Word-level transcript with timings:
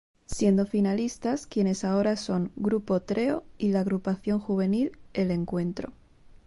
Siendo 0.25 0.65
finalistas 0.65 1.45
quienes 1.45 1.83
ahora 1.83 2.15
son 2.15 2.51
Grupo 2.55 3.01
Treo 3.03 3.43
y 3.59 3.69
la 3.71 3.81
agrupación 3.81 4.39
juvenil 4.39 4.93
El 5.13 5.29
Encuentro. 5.29 5.93